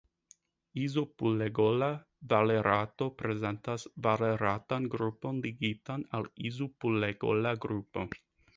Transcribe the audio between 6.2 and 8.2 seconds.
al izopulegola grupo.